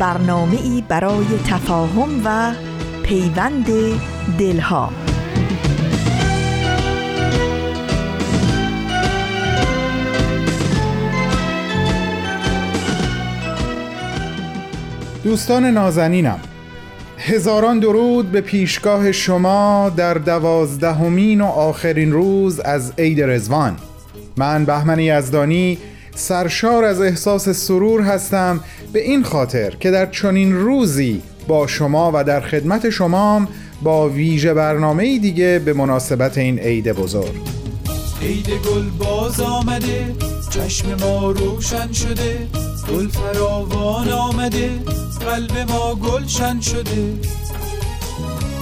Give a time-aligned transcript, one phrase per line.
[0.00, 2.52] برنامه ای برای تفاهم و
[3.02, 3.66] پیوند
[4.38, 4.92] دلها.
[15.24, 16.40] دوستان نازنینم
[17.18, 23.76] هزاران درود به پیشگاه شما در دوازدهمین و آخرین روز از عید رزوان
[24.36, 25.78] من بهمن یزدانی
[26.14, 28.60] سرشار از احساس سرور هستم
[28.92, 33.48] به این خاطر که در چنین روزی با شما و در خدمت شمام
[33.82, 37.34] با ویژه برنامه دیگه به مناسبت این عید بزرگ.
[38.22, 40.14] عید گل باز آمده
[40.50, 42.48] چشم ما روشن شده
[42.92, 44.70] گل فراوان آمده
[45.20, 47.14] قلب ما گلشن شده.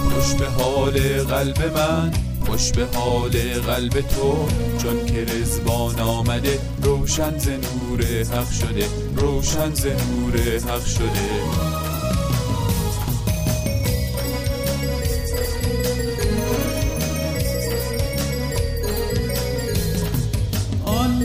[0.09, 3.29] خوش به حال قلب من خوش به حال
[3.67, 4.47] قلب تو.
[4.77, 8.01] چون که رزوان آمده روشن ز نور
[8.33, 11.69] حق شده روشن ز نور حق شده.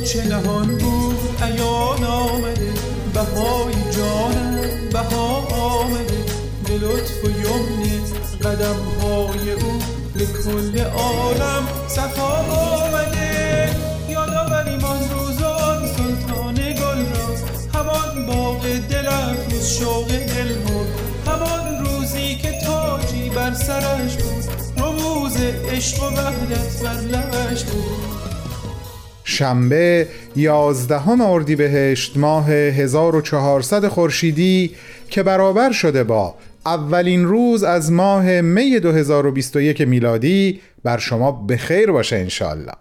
[0.05, 2.73] چه نهان بود ایان آمده.
[3.15, 6.25] بهای جانم بها آمده.
[6.65, 8.05] به لطف و یمن
[8.45, 13.69] قدم های او به کل عالم صفا آمده.
[14.09, 17.81] یادآوریم آن روزان سلطان گل را.
[17.81, 20.87] همان باغ دل افروز شوق دل بود
[21.27, 24.45] همان روزی که تاجی بر سرش بود.
[24.79, 25.37] رموز
[25.73, 27.85] عشق و وحدت بر لبش بود.
[29.25, 34.75] شنبه یازدهم اردیبهشت ماه 1400 خورشیدی
[35.11, 36.35] که برابر شده با
[36.67, 42.73] اولین روز از ماه می 2021 میلادی بر شما بخیر باشه انشالله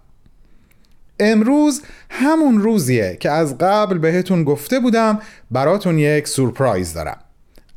[1.19, 5.19] امروز همون روزیه که از قبل بهتون گفته بودم
[5.51, 7.17] براتون یک سورپرایز دارم.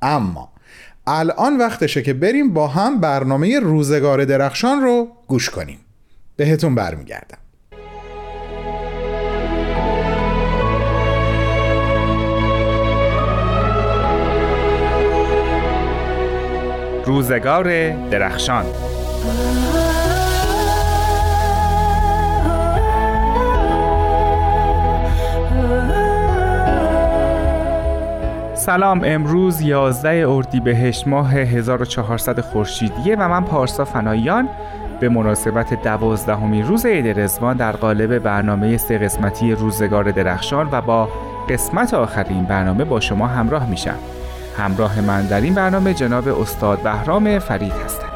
[0.03, 0.53] اما
[1.07, 5.79] الان وقتشه که بریم با هم برنامه روزگار درخشان رو گوش کنیم.
[6.37, 7.39] بهتون برمیگردم.
[17.17, 18.65] روزگار درخشان.
[28.55, 34.49] سلام امروز 11 اردیبهشت ماه 1400 خورشیدیه و من پارسا فنایان.
[35.01, 41.09] به مناسبت دوازدهمین روز عید رزوان در قالب برنامه سه قسمتی روزگار درخشان و با
[41.49, 44.16] قسمت آخرین برنامه با شما همراه میشم.
[44.59, 48.07] همراه من در این برنامه جناب استاد بهرام فرید هستند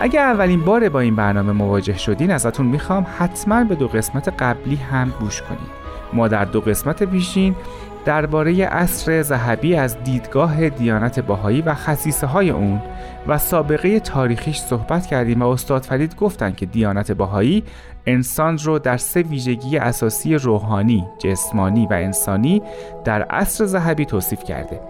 [0.00, 4.76] اگر اولین بار با این برنامه مواجه شدین ازتون می‌خوام حتما به دو قسمت قبلی
[4.76, 7.56] هم گوش کنید ما در دو قسمت پیشین
[8.04, 12.80] درباره عصر ذهبی از دیدگاه دیانت باهایی و خصیصه های اون
[13.26, 17.64] و سابقه تاریخیش صحبت کردیم و استاد فرید گفتن که دیانت باهایی
[18.06, 22.62] انسان رو در سه ویژگی اساسی روحانی، جسمانی و انسانی
[23.04, 24.80] در عصر ذهبی توصیف کرده.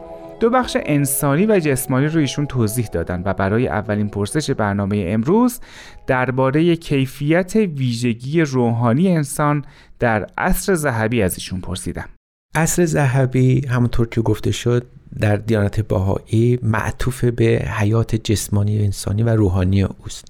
[0.41, 5.61] دو بخش انسانی و جسمانی رو ایشون توضیح دادن و برای اولین پرسش برنامه امروز
[6.07, 9.65] درباره کیفیت ویژگی روحانی انسان
[9.99, 12.09] در عصر ذهبی از ایشون پرسیدم.
[12.55, 14.87] عصر ذهبی همونطور که گفته شد
[15.21, 17.45] در دیانت باهایی معطوف به
[17.79, 20.25] حیات جسمانی انسانی و روحانی اوست.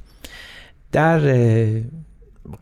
[0.93, 1.21] در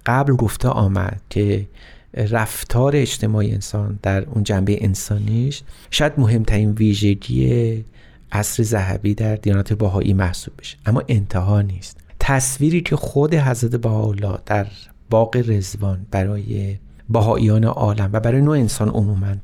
[0.06, 1.68] قبل گفته آمد که
[2.14, 7.84] رفتار اجتماعی انسان در اون جنبه انسانیش شاید مهمترین ویژگی
[8.32, 11.96] عصر ذهبی در دیانت باهایی محسوب بشه اما انتها نیست.
[12.20, 14.66] تصویری که خود حضرت بهاءالله در
[15.10, 16.78] باغ رزوان برای
[17.08, 19.34] باهاییان عالم و برای نوع انسان عموما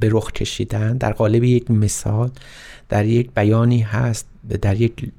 [0.00, 0.96] به رخ کشیدن.
[0.96, 2.30] در قالب یک مثال
[2.88, 4.26] در یک بیانی هست
[4.62, 5.12] در یک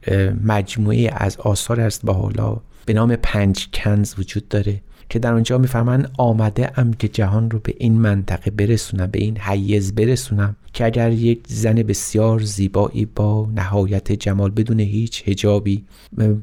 [0.44, 6.08] مجموعه از آثار از با به نام پنج کنز وجود داره که در اونجا می‌فهمن
[6.18, 11.12] آمده ام که جهان رو به این منطقه برسونم به این حیز برسونم که اگر
[11.12, 15.84] یک زن بسیار زیبایی با نهایت جمال بدون هیچ هجابی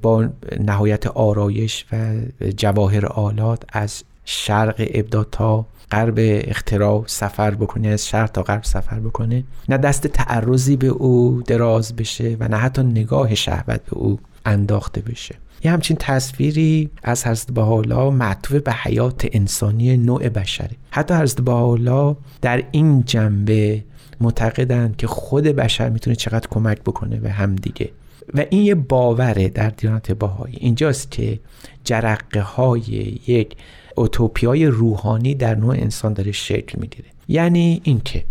[0.02, 0.28] با
[0.60, 2.14] نهایت آرایش و
[2.56, 9.00] جواهر آلات از شرق ابدا تا غرب اختراع سفر بکنه از شرق تا غرب سفر
[9.00, 14.19] بکنه نه دست تعرضی به او دراز بشه و نه حتی نگاه شهوت به او
[14.46, 15.34] انداخته بشه.
[15.64, 22.16] یه همچین تصویری از حضرت بهاءالله معطوف به حیات انسانی نوع بشره حتی حضرت بهاءالله
[22.40, 23.84] در این جنبه
[24.20, 27.90] معتقدند که خود بشر می‌تونه چقدر کمک بکنه به همدیگه
[28.34, 31.40] و این یه باوره در دیانت باهایی اینجاست که
[31.84, 33.56] جرقه های یک
[33.94, 37.08] اوتوپیای روحانی در نوع انسان داره شکل می‌گیره.
[37.28, 38.25] یعنی اینکه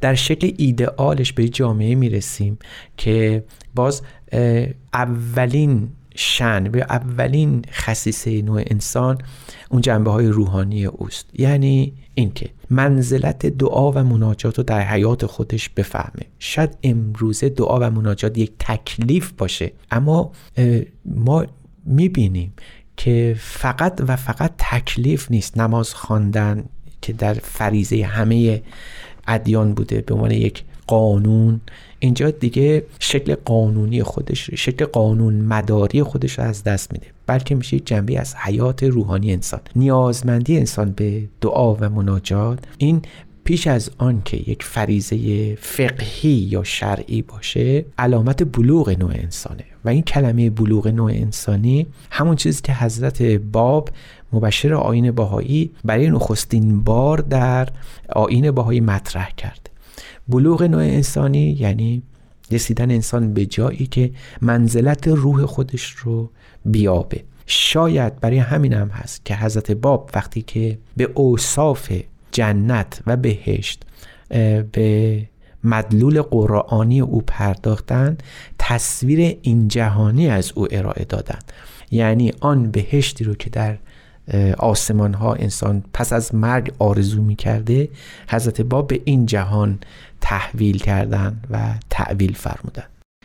[0.00, 2.58] در شکل ایدئالش به جامعه می‌رسیم
[2.96, 3.44] که
[3.74, 4.02] باز
[4.94, 9.18] اولین شن به اولین خصیصه نوع انسان
[9.70, 11.26] اون جنبه های روحانی اوست.
[11.34, 16.26] یعنی اینکه منزلت دعا و مناجات رو در حیات خودش بفهمه.
[16.38, 20.32] شاید امروزه دعا و مناجات یک تکلیف باشه اما
[21.04, 21.46] ما
[21.84, 22.52] می‌بینیم
[22.96, 25.58] که فقط و فقط تکلیف نیست.
[25.58, 26.64] نماز خواندن
[27.02, 28.62] که در فریزه همه
[29.26, 31.60] ادیان بوده به عنوان یک قانون
[31.98, 37.06] اینجا دیگه شکل قانونی خودش شکل قانون مداری خودش رو از دست میده.
[37.26, 39.60] بلکه میشه جنبه از حیات روحانی انسان.
[39.76, 42.58] نیازمندی انسان به دعا و مناجات.
[42.78, 43.02] این
[43.44, 49.64] پیش از آن که یک فریزه فقهی یا شرعی باشه علامت بلوغ نوع انسانه.
[49.86, 53.90] و این کلمه بلوغ نوع انسانی همون چیزی که حضرت باب
[54.32, 57.68] مبشر آین باهایی برای نخستین بار در
[58.08, 59.70] آین باهایی مطرح کرد.
[60.28, 62.02] بلوغ نوع انسانی یعنی
[62.50, 64.10] رسیدن انسان به جایی که
[64.40, 66.30] منزلت روح خودش رو
[66.64, 67.24] بیابه.
[67.46, 71.92] شاید برای همین هم هست که حضرت باب وقتی که به اوصاف
[72.32, 73.82] جنت و بهشت
[74.72, 75.22] به
[75.66, 78.16] مدلول قرآنی او پرداختن
[78.58, 81.38] تصویر این جهانی از او ارائه دادن.
[81.90, 83.78] یعنی آن بهشتی رو که در
[84.58, 87.88] آسمان ها انسان پس از مرگ آرزو می کرده
[88.28, 89.78] حضرت باب به این جهان
[90.20, 92.84] تحویل کردن و تعویل فرمودن.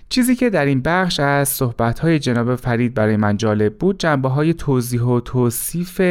[0.09, 4.53] چیزی که در این بخش از صحبت‌های جناب فرید برای من جالب بود جنبه های
[4.53, 6.01] توضیح و توصیف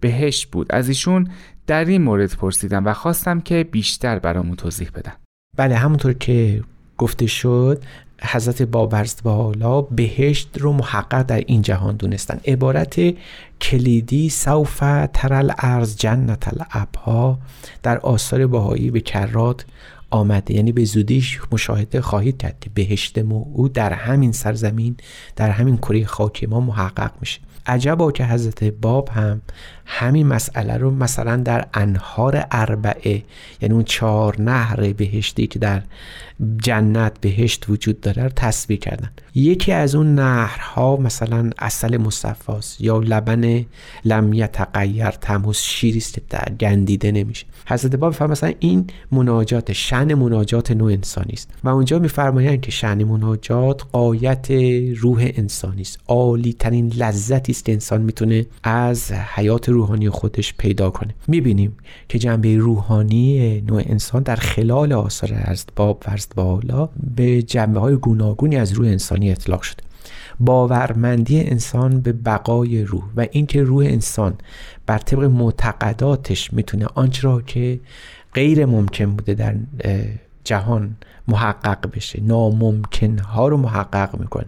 [0.00, 0.66] بهشت بود.
[0.70, 1.28] از ایشون
[1.66, 5.12] در این مورد پرسیدم و خواستم که بیشتر برامون توضیح بدن.
[5.56, 6.62] بله همونطور که
[6.98, 7.82] گفته شد
[8.22, 12.40] حضرت بابرست بالا بهشت رو محقق در این جهان دونستن.
[12.46, 13.00] عبارت
[13.60, 14.78] کلیدی سوف
[15.12, 17.38] ترل ارز جنت الابها
[17.82, 19.64] در آثار باهایی به کرات
[20.10, 20.54] آمده.
[20.54, 24.96] یعنی به زودیش مشاهده خواهید کرد بهشت او در همین سرزمین
[25.36, 27.40] در همین کره خاکی ما محقق میشه.
[27.66, 29.42] عجبا که حضرت باب هم
[29.86, 33.22] همین مسئله رو مثلا در انهار اربعه
[33.60, 35.82] یعنی اون چهار نهر بهشتی که در
[36.58, 39.10] جنت بهشت وجود داره رو تصویر کردن.
[39.34, 43.64] یکی از اون نهرها مثلا اصل مصفاست یا لبن
[44.04, 46.20] لم یتغیر تموس شیری که
[46.60, 47.46] گندیده نمیشه.
[47.66, 51.50] حضرت باب مثلا این مناجات شن مناجات نوع انسانی است.
[51.64, 54.50] و اونجا میفرمایند که شن مناجات قایت
[54.96, 55.98] روح انسانی است.
[56.08, 61.14] عالی ترین لذتی است که انسان می‌تونه از حیات روحانی خودش پیدا کنه.
[61.28, 61.76] می‌بینیم
[62.08, 67.96] که جنبه روحانی نوع انسان در خلال آثار از باب ورست بالا به جنبه های
[67.96, 69.82] گوناگونی از روح انسانی اطلاق شده.
[70.40, 74.34] باورمندی انسان به بقای روح و اینکه روح انسان
[74.86, 77.80] بر طبق معتقداتش می‌تونه آنچه را که
[78.34, 79.54] غیر ممکن بوده در
[80.44, 80.96] جهان
[81.28, 82.22] محقق بشه.
[82.22, 84.46] ناممکن ها رو محقق می‌کنه.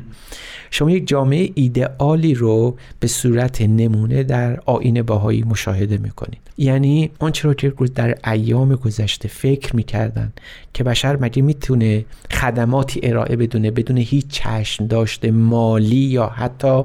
[0.70, 6.40] شما یک جامعه ایدئالی رو به صورت نمونه در آین باهایی مشاهده می‌کنید.
[6.58, 10.32] یعنی آنچه رو که در ایام گذشته فکر می‌کردن
[10.74, 16.82] که بشر مگه می‌تونه خدماتی ارائه بدونه بدون هیچ چشم داشته مالی یا حتی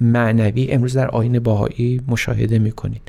[0.00, 3.02] معنوی امروز در آین باهایی مشاهده می‌کنید.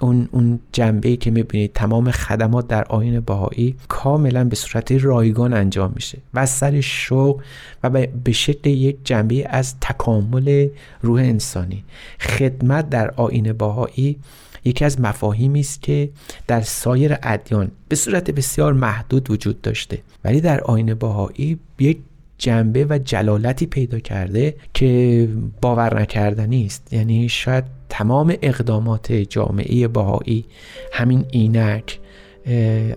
[0.00, 5.92] اون اون جنبه که می‌بینید تمام خدمات در آین باهایی کاملا به صورت رایگان انجام
[5.94, 7.42] میشه و سر شوق
[7.82, 10.68] و به شکل یک جنبه از تکامل
[11.02, 11.84] روح انسانی.
[12.20, 14.18] خدمت در آین باهایی
[14.64, 16.10] یکی از مفاهیمی است که
[16.46, 19.98] در سایر ادیان به صورت بسیار محدود وجود داشته.
[20.24, 21.98] ولی در آین باهایی یک
[22.38, 25.28] جنبه و جلالتی پیدا کرده که
[25.60, 26.92] باور نکردنی است.
[26.92, 30.44] یعنی شاید تمام اقدامات جامعه باهایی
[30.92, 31.98] همین اینک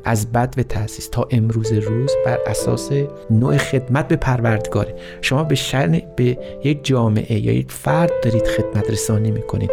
[0.04, 2.92] از بد به تاسیس تا امروز روز بر اساس
[3.30, 4.96] نوع خدمت به پروردگاره.
[5.22, 9.72] شما به شن به یک جامعه یا یک فرد دارید خدمت رسانی می‌کنید.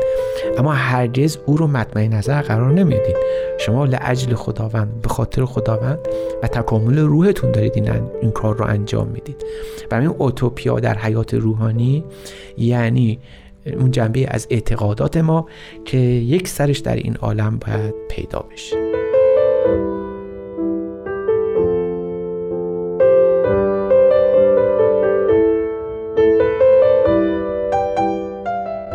[0.58, 3.16] اما هرگز او رو مطمئن نظر قرار نمی‌دید.
[3.58, 5.98] شما لعجل خداوند به خاطر خداوند
[6.42, 7.90] و تکامل روحتون دارید این,
[8.22, 9.44] این کار رو انجام می‌دید.
[9.90, 12.04] برای این اوتوپیا در حیات روحانی
[12.56, 13.18] یعنی
[13.66, 15.46] اون جنبه از اعتقادات ما
[15.84, 18.81] که یک سرش در این عالم باید پیدا بشه.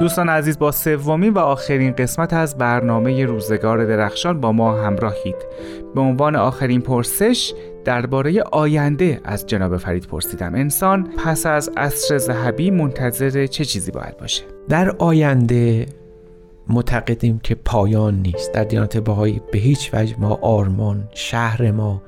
[0.08, 5.36] دوستان عزیز با سومین و آخرین قسمت از برنامه روزگار درخشان با ما همراهید.
[5.96, 7.54] به عنوان آخرین پرسش
[7.86, 10.56] درباره آینده از جناب فرید پرسیدم.
[10.56, 15.86] انسان پس از عصر ذهبی منتظر چه چیزی باید باشه؟ در آینده
[16.68, 18.52] معتقدیم که پایان نیست.
[18.52, 22.02] در دیانت بهایی به هیچ وجه ما آرمان شهر ما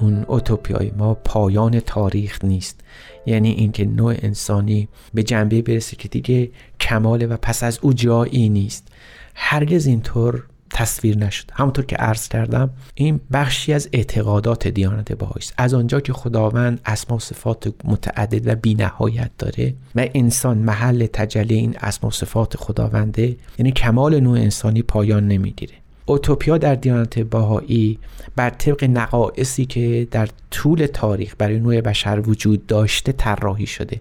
[0.00, 2.80] اون اوتوپیای ما پایان تاریخ نیست.
[3.26, 6.50] یعنی اینکه نوع انسانی به جنبه برسه که دیگه
[6.80, 8.88] کماله و پس از او جایی نیست.
[9.34, 11.50] هرگز اینطور تصویر نشد.
[11.52, 15.54] همونطور که عرض کردم این بخشی از اعتقادات دیانت بهایی است.
[15.58, 21.54] از آنجا که خداوند اسما و صفات متعدد و بینهایت داره و انسان محل تجلی
[21.54, 25.74] این اسما و صفات خداونده یعنی کمال نوع انسانی پایان نمی‌گیره.
[26.10, 27.98] اوتوپیا در دیانت باهایی
[28.36, 34.00] بر طبق نقایصی که در طول تاریخ برای نوع بشر وجود داشته طراحی شده.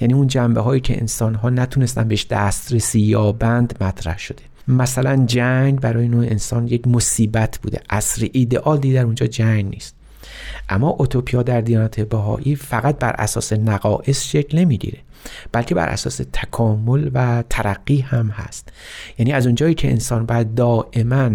[0.00, 4.42] یعنی اون جنبه هایی که انسان ها نتونستن بهش دسترسی یابند مطرح شده.
[4.68, 7.80] مثلا جنگ برای نوع انسان یک مصیبت بوده.
[7.90, 9.94] اصر ایدئالی در اونجا جنگ نیست.
[10.68, 14.98] اما اوتوپیا در دیانت بهایی فقط بر اساس نقایص شکل نمی‌گیره.
[15.52, 18.72] بلکه بر اساس تکامل و ترقی هم هست.
[19.18, 21.30] یعنی از اونجایی که انسان باید دائما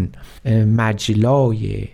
[0.78, 1.88] مجلای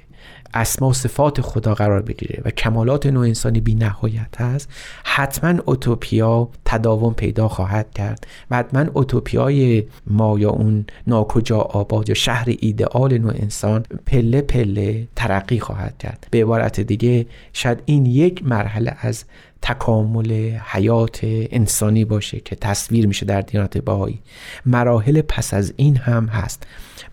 [0.54, 4.70] اسما و صفات خدا قرار بگیره و کمالات نوع انسانی بی نهایت هست
[5.04, 12.16] حتما اوتوپیا تداوم پیدا خواهد کرد و حتما اوتوپیای ما یا اون ناکجا آباد یا
[12.16, 16.28] شهر ایدئال نوع انسان پله پله ترقی خواهد کرد.
[16.32, 19.26] به عبارت دیگه شاید این یک مرحله از
[19.62, 24.20] تکامل حیات انسانی باشه که تصویر میشه در دیانت باهایی.
[24.66, 26.64] مراحل پس از این هم هست.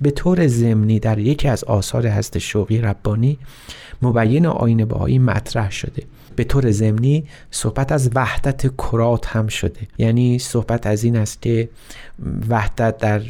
[0.01, 3.39] به طور ضمنی در یکی از آثار هست شوقی ربانی
[4.03, 6.03] مبین آین بهایی مطرح شده.
[6.37, 9.81] به طور ضمنی صحبت از وحدت کرات هم شده.
[9.99, 11.69] یعنی صحبت از این است که
[12.49, 13.23] وحدت در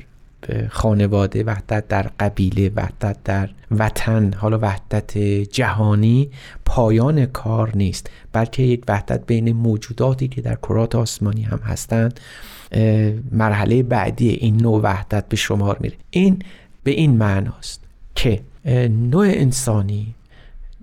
[0.70, 5.18] خانواده وحدت در قبیله وحدت در وطن حالا وحدت
[5.52, 6.30] جهانی
[6.64, 12.20] پایان کار نیست بلکه یک وحدت بین موجوداتی که در کرات آسمانی هم هستند
[13.32, 15.96] مرحله بعدی این نوع وحدت به شمار میره.
[16.10, 16.42] این
[16.84, 17.80] به این معناست
[18.14, 18.40] که
[18.90, 20.14] نوع انسانی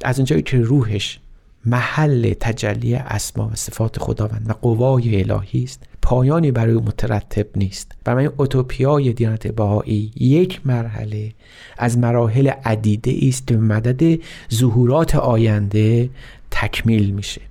[0.04, 1.20] از اونجایی که روحش
[1.66, 7.92] محل تجلی اسما و صفات خداوند و قوای الهی است پایانی برای مترتب نیست.
[8.04, 11.32] برای اوتوپیای دیانت بهایی یک مرحله
[11.78, 14.20] از مراحل عدیده است که به مدد
[14.54, 16.10] ظهورات آینده
[16.52, 17.42] تکمیل میشه.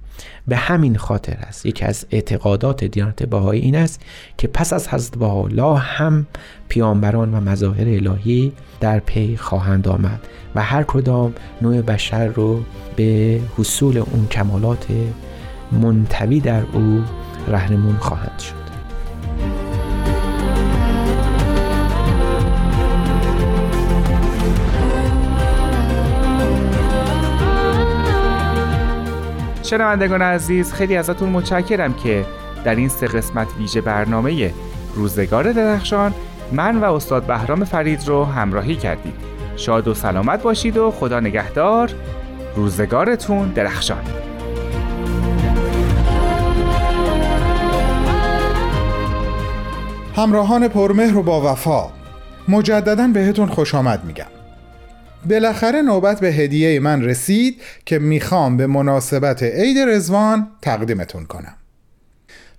[0.49, 1.67] به همین خاطر است.
[1.67, 4.01] یکی از اعتقادات دیانت بهایی این است
[4.39, 6.27] که پس از حضرت بهاءالله هم
[6.69, 10.21] پیامبران و مظاهر الهی در پی خواهند آمد
[10.55, 12.63] و هر کدام نوع بشر رو
[12.97, 14.87] به حصول اون کمالات
[15.73, 17.05] منتوی در او
[17.49, 18.65] رهنمون خواهند شد.
[29.63, 32.25] شنوندگان عزیز خیلی ازتون متشکرم که
[32.65, 34.55] در این سه قسمت ویژه برنامه
[34.95, 36.15] روزگار درخشان
[36.53, 39.15] من و استاد بهرام فرید رو همراهی کردید
[39.57, 41.91] شاد و سلامت باشید و خدا نگهدار.
[42.57, 44.05] روزگارتون درخشان.
[50.17, 51.89] همراهان پرمهر و با وفا.
[52.49, 54.27] مجددا بهتون خوش آمد میگم.
[55.29, 61.55] بالاخره نوبت به هدیه من رسید که می‌خوام به مناسبت عید رزوان تقدیمتون کنم.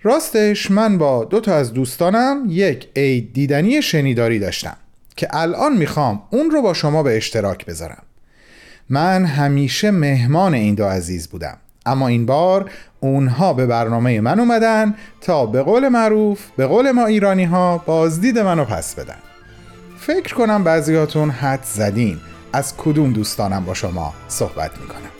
[0.02, 4.76] راستش من با دو تا از دوستانم یک عید دیدنی شنیداری داشتم
[5.16, 8.02] که الان می‌خوام اون رو با شما به اشتراک بذارم.
[8.88, 11.56] من همیشه مهمان این دو عزیز بودم.
[11.86, 17.06] اما این بار اونها به برنامه من اومدن تا به قول معروف به قول ما
[17.06, 19.18] ایرانی ها بازدید منو پس بدن.
[19.98, 22.18] فکر کنم بعضیاتون حد زدین.
[22.52, 25.15] از کدوم دوستانم با شما صحبت می‌کنم؟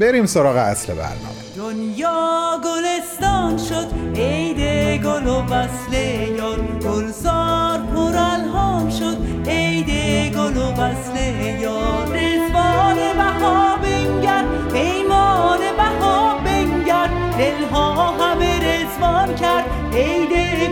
[0.00, 1.44] بریم سراغ اصل برنامه.
[1.56, 4.58] دنیا گلستان شد عید
[5.02, 5.92] گل و وصل
[6.36, 6.60] یار.
[6.60, 9.88] گلزار پر الهام شد عید
[10.36, 11.16] گل و وصل
[11.60, 12.06] یار.
[12.06, 17.08] رزوان بها بنگر پیمان بها بنگر.
[17.38, 20.30] دلها همه رزوان کرد عید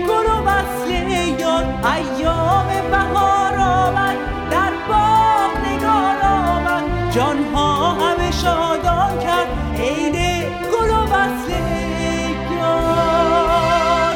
[0.09, 0.91] گل و وصل
[1.41, 1.65] یار.
[1.85, 4.17] ایام بهار آمد
[7.13, 9.47] آمد جانها همه شادان کرد.
[9.81, 10.17] عید
[10.73, 11.51] گل و وصل
[12.59, 14.15] یار.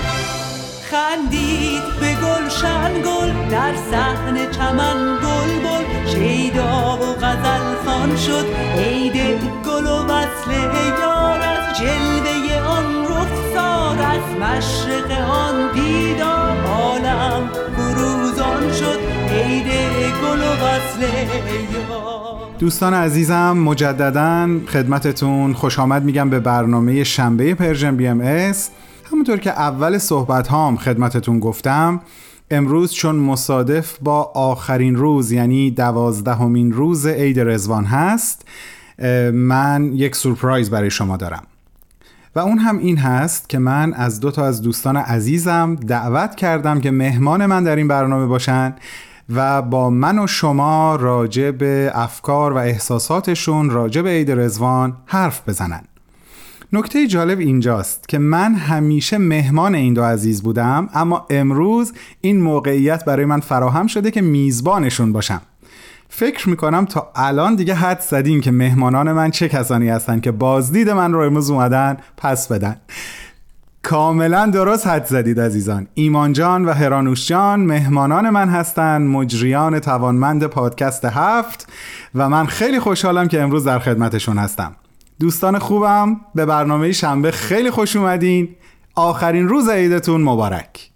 [0.91, 6.11] خندید به گلشن گل در صحن چمن گل بل.
[6.11, 8.47] شیدا و غزل خان شد.
[8.77, 10.51] عید گل و وصل
[11.01, 11.41] یار.
[11.41, 16.57] از جلوه آن رخسار از مشرق آن دیدار.
[16.67, 18.99] عالم فروزان شد.
[19.31, 19.67] عید
[20.23, 22.36] گل و وصل یار.
[22.59, 28.71] دوستان عزیزم مجددا خدمتتون خوش آمد میگم به برنامه شنبه Persian BMS
[29.13, 32.01] همونطور که اول صحبت هام خدمتتون گفتم
[32.51, 38.49] امروز چون مصادف با آخرین روز یعنی دوازدهمین روز عید رضوان هست
[39.33, 41.43] من یک سورپرایز برای شما دارم.
[42.35, 46.81] و اون هم این هست که من از دو تا از دوستان عزیزم دعوت کردم
[46.81, 48.75] که مهمان من در این برنامه باشن.
[49.35, 55.49] و با من و شما راجع به افکار و احساساتشون راجع به عید رزوان حرف
[55.49, 55.83] بزنن.
[56.73, 63.05] نکته جالب اینجاست که من همیشه مهمان این دو عزیز بودم اما امروز این موقعیت
[63.05, 65.41] برای من فراهم شده که میزبانشون باشم.
[66.09, 70.91] فکر می‌کنم تا الان دیگه حد زدیم که مهمانان من چه کسانی هستن که بازدید
[70.91, 72.77] من رو امروز اومدن پس بدن.
[73.87, 75.89] کاملا درست حد زدید عزیزان.
[75.95, 81.67] ایمان جان و هرانوش جان مهمانان من هستند مجریان توانمند پادکست هفت
[82.15, 84.77] و من خیلی خوشحالم که امروز در خدمتشون هستم.
[85.21, 88.57] دوستان خوبم به برنامه شنبه خیلی خوش اومدین.
[88.95, 90.91] آخرین روز عیدتون مبارک.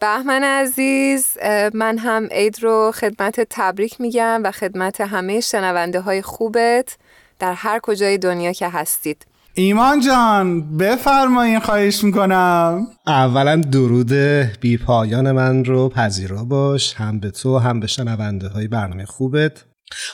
[0.00, 1.26] بهمن عزیز
[1.74, 6.96] من هم عید رو خدمت تبریک میگم و خدمت همه شنونده های خوبت
[7.38, 9.26] در هر کجای دنیا که هستید.
[9.58, 12.86] ایمان جان بفرمایین خواهش می‌کنم.
[13.06, 14.12] اولا درود
[14.60, 16.94] بی پایان من رو پذیرا باش.
[16.94, 19.64] هم به تو هم به شنونده های برنامه خوبت.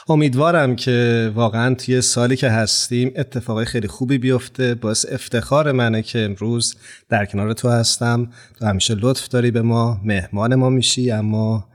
[0.09, 4.75] امیدوارم که واقعا توی سالی که هستیم اتفاقای خیلی خوبی بیفته.
[4.75, 6.75] باعث افتخار منه که امروز
[7.09, 8.29] در کنار تو هستم.
[8.59, 11.67] تو همیشه لطف داری به ما مهمان ما میشی اما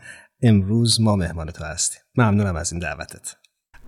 [0.42, 2.00] امروز ما مهمان تو هستیم.
[2.16, 3.36] ممنونم از این دعوتت.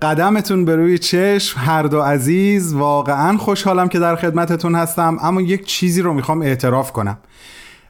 [0.03, 1.61] قدمتون به روی چشم.
[1.61, 5.19] هر دو عزیز واقعا خوشحالم که در خدمتتون هستم.
[5.23, 7.19] اما یک چیزی رو می‌خوام اعتراف کنم.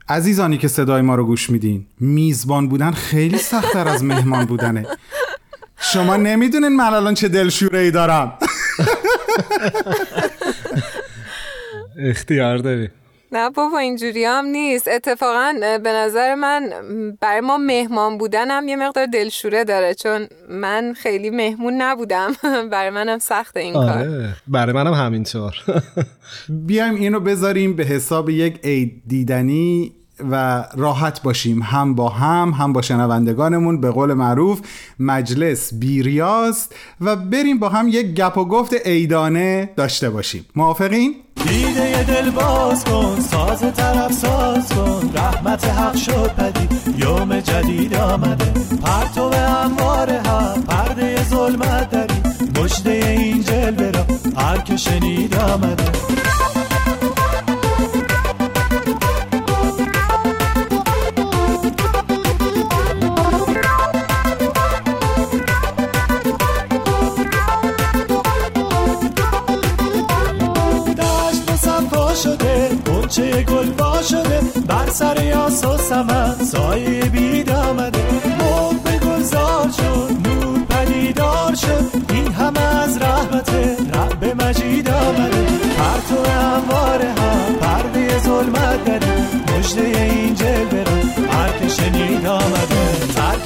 [0.09, 4.87] عزیزانی که صدای ما رو گوش میدین میزبان بودن خیلی سختتر از مهمان بودنه.
[5.79, 8.33] شما نمی‌دونین من الان چه دلشوره ای دارم.
[12.11, 12.89] اختیار داری.
[13.33, 14.89] نه بابا اینجوری هم نیست.
[14.89, 16.71] اتفاقا به نظر من
[17.21, 22.33] برای ما مهمان بودنم یه مقدار دلشوره داره چون من خیلی مهمون نبودم.
[22.73, 23.99] برای منم سخته این کار.
[23.99, 25.55] آره برای منم همینطور.
[26.67, 29.93] بیایم اینو بذاریم به حساب یک عید دیدنی
[30.31, 31.63] و راحت باشیم.
[31.63, 34.61] هم با هم هم با شنوندگانمون به قول معروف
[34.99, 36.69] مجلس بیریاز
[37.01, 40.47] و بریم با هم یک گپ و گفت عیدانه داشته باشیم.
[40.57, 41.15] موافقین؟
[41.49, 45.11] دیده دل باز کن ساز طرف ساز کن.
[45.15, 48.53] رحمت حق شد پدید یوم جدید آمده.
[48.83, 52.15] پرتو انوار حق پرده ظلمت داری
[52.59, 54.07] مجده این جلوه را
[54.43, 55.85] هر که شنید آمده.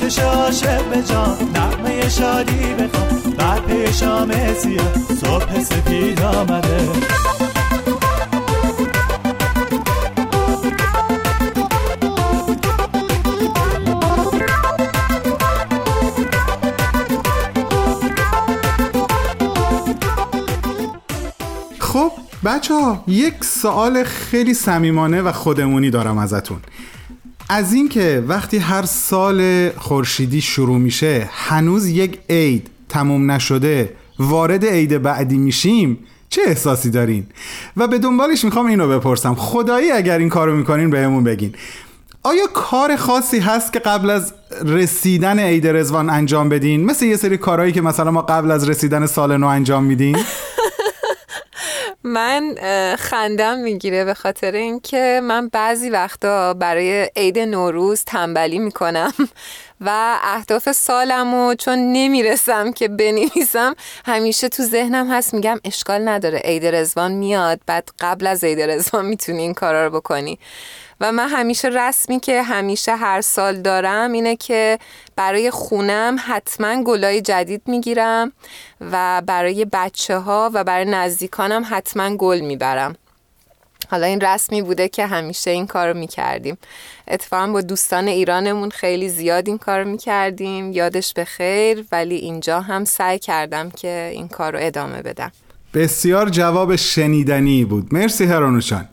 [0.05, 6.89] ترکش عاشق به جان نغمه شادی بخوان بر پیشام سیاه صبح سپید آمده.
[21.79, 22.13] خب
[22.45, 26.61] بچه ها یک سوال خیلی صمیمانه و خودمونی دارم ازتون.
[27.49, 35.03] از اینکه وقتی هر سال خورشیدی شروع میشه هنوز یک عید تموم نشده وارد عید
[35.03, 37.27] بعدی میشیم چه احساسی دارین؟
[37.77, 39.35] و به دنبالش می‌خوام اینو بپرسم.
[39.35, 41.55] خدایی اگر این کارو می‌کنین بهمون بگین.
[42.23, 44.33] آیا کار خاصی هست که قبل از
[44.65, 49.07] رسیدن عید رزوان انجام بدین؟ مثل یه سری کارهایی که مثلا ما قبل از رسیدن
[49.07, 50.19] سال نو انجام میدین
[52.05, 52.55] من
[52.99, 59.13] خندم می‌گیره به خاطر اینکه من بعضی وقتا برای عید نوروز تنبلی می‌کنم
[59.87, 63.75] و اهداف سالمو چون نمی‌رسم که بنویسم
[64.07, 69.07] همیشه تو ذهنم هست میگم اشکال نداره عید رزوان میاد بعد قبل از عید رزوان
[69.07, 70.39] می‌تونی این کارا رو بکنی.
[71.01, 74.79] و من همیشه رسمی که همیشه هر سال دارم اینه که
[75.17, 78.33] برای خونم حتما گلای جدید می‌گیرم
[78.81, 82.97] و برای بچه ها و برای نزدیکانم حتما گل می‌برم.
[83.91, 86.59] حالا این رسمی بوده که همیشه این کار رو می‌کردیم.
[87.09, 90.73] اتفاقا با دوستان ایرانمون خیلی زیاد این کار رو می‌کردیم.
[90.73, 95.33] یادش به خیر ولی اینجا هم سعی کردم که این کار رو ادامه بدم.
[95.75, 97.95] بسیار جواب شنیدنی بود.
[97.95, 98.89] مرسی هرانوشان.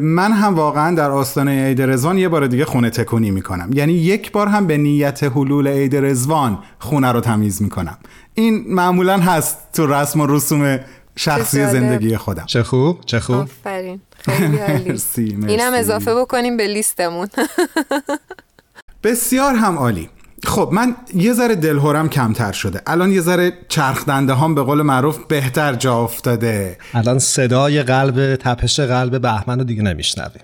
[0.00, 3.70] من هم واقعا در آستانه عید رزوان یه بار دیگه خونه تکونی می‌کنم.
[3.72, 7.98] یعنی یک بار هم به نیت حلول عید رزوان خونه رو تمیز می‌کنم.
[8.34, 10.80] این معمولا هست تو رسم و رسوم
[11.16, 12.44] شخصی زندگی خودم.
[12.46, 13.36] چه خوب چه خوب.
[13.36, 14.00] آفرین.
[14.18, 15.00] خیلی عالی.
[15.52, 17.28] اینم اضافه بکنیم به لیستمون.
[19.04, 20.08] بسیار هم عالی.
[20.46, 22.82] خب من یه ذره دلهورم کمتر شده.
[22.86, 26.78] الان یه ذره چرخدنده هم به قول معروف بهتر جا افتاده.
[26.94, 30.42] الان صدای قلب تپش قلب بهمن رو دیگه نمیشنویم.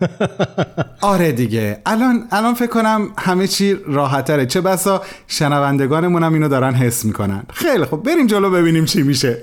[1.00, 1.80] آره دیگه.
[1.86, 7.42] الان الان فکر کنم همه چی راحتره چه بسا شنوندگانمون هم اینو دارن حس می‌کنن.
[7.52, 9.42] خیلی خب بریم جلو ببینیم چی میشه.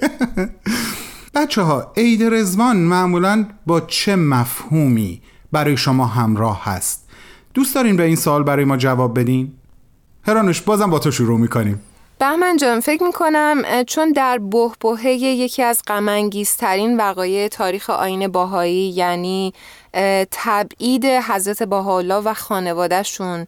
[1.36, 7.10] بچه ها عید رزوان معمولا با چه مفهومی برای شما همراه هست؟
[7.54, 9.52] دوست دارین به این سوال برای ما جواب بدین؟
[10.26, 11.82] هرانوش بازم با تو شروع می‌کنیم.
[12.20, 19.54] بهمن جان فکر می‌کنم چون در بهبهه یکی از غمانگیزترین وقایع تاریخ آین باهایی یعنی
[20.32, 23.48] تبعید حضرت باحالا و خانوادهشون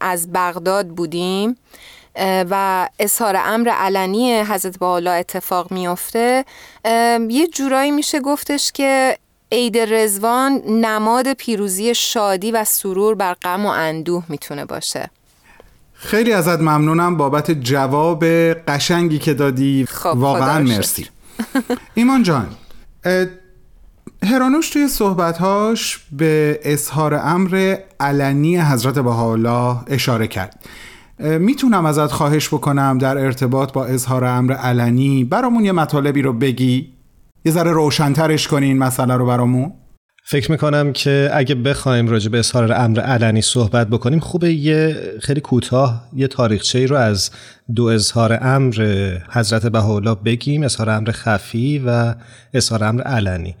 [0.00, 1.56] از بغداد بودیم
[2.50, 6.44] و اظهار امر علنی حضرت باحالا اتفاق میفته
[7.28, 9.18] یه جورایی میشه گفتش که
[9.52, 15.10] عید رزوان نماد پیروزی شادی و سرور بر غم و اندوه می‌تونه باشه.
[16.00, 18.24] خیلی ازت ممنونم بابت جواب
[18.68, 19.86] قشنگی که دادی.
[19.88, 21.06] خب واقعا مرسی.
[21.94, 22.46] ایمان جان
[24.22, 30.64] هرانوش توی صحبتهاش به اظهار امر علنی حضرت بهاءالله اشاره کرد.
[31.18, 36.92] می‌تونم ازت خواهش بکنم در ارتباط با اظهار امر علنی برامون یه مطالبی رو بگی.
[37.44, 39.72] یه ذره روشنترش کنی این مسئله رو برامون.
[40.30, 45.40] فکر می‌کنم که اگه بخوایم راجع به اظهار امر علنی صحبت بکنیم خوبه یه خیلی
[45.40, 47.30] کوتاه یه تاریخچه ای رو از
[47.74, 48.74] دو اظهار امر
[49.30, 52.14] حضرت بهاءالله بگیم اظهار امر خفی و
[52.54, 53.56] اظهار امر علنی.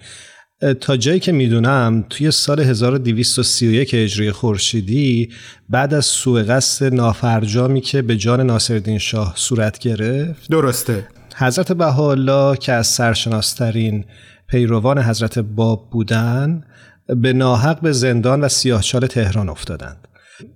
[0.80, 5.28] تا جایی که می‌دونم توی سال 1231 هجری خورشیدی
[5.68, 11.06] بعد از سوء قصد نافرجامی که به جان ناصرالدین شاه صورت گرفت درسته.
[11.36, 14.04] حضرت بهاءالله که از سرشناسترین
[14.48, 16.64] پیروان حضرت باب بودن
[17.06, 20.08] به ناحق به زندان و سیاهچال تهران افتادند.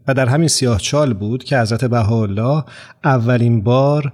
[0.08, 2.64] و در همین سیاهچال بود که حضرت بهاءالله
[3.04, 4.12] اولین بار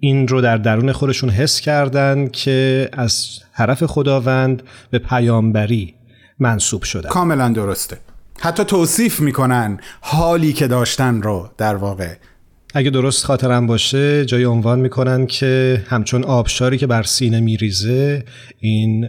[0.00, 5.94] این رو در درون خودشون حس کردند که از طرف خداوند به پیامبری
[6.38, 7.08] منصوب شدن.
[7.08, 7.98] کاملا درسته.
[8.40, 12.14] حتی توصیف می‌کنن حالی که داشتن رو در واقع
[12.76, 18.24] اگه درست خاطرم باشه جای عنوان می‌کنن که همچون آبشاری که بر سینه میریزه
[18.60, 19.08] این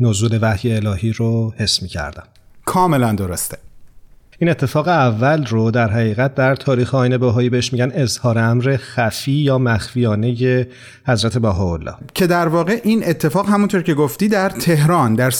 [0.00, 2.22] نزول وحی الهی رو حس می‌کردن
[2.64, 3.58] کاملا درسته.
[4.38, 9.32] این اتفاق اول رو در حقیقت در تاریخ آینه بهایی بهش میگن اظهار امر خفی
[9.32, 10.66] یا مخفیانه
[11.06, 11.94] حضرت بهاءالله.
[12.14, 15.30] که در واقع این اتفاق همونطور که گفتی در تهران در,